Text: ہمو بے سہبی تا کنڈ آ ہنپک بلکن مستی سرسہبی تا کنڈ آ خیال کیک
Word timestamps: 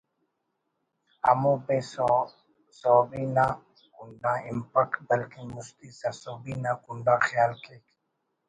ہمو 1.27 1.53
بے 1.65 1.77
سہبی 2.79 3.23
تا 3.35 3.45
کنڈ 3.95 4.23
آ 4.31 4.31
ہنپک 4.45 4.91
بلکن 5.07 5.47
مستی 5.55 5.87
سرسہبی 5.99 6.53
تا 6.63 6.71
کنڈ 6.83 7.05
آ 7.13 7.15
خیال 7.27 7.51
کیک 7.63 7.85